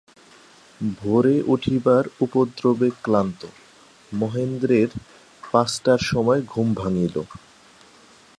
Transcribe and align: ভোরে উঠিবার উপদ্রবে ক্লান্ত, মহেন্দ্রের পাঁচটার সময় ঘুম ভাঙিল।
ভোরে 0.97 1.35
উঠিবার 1.45 2.03
উপদ্রবে 2.21 2.89
ক্লান্ত, 3.03 3.41
মহেন্দ্রের 4.11 4.89
পাঁচটার 5.43 6.01
সময় 6.11 6.41
ঘুম 6.43 6.67
ভাঙিল। 6.73 7.15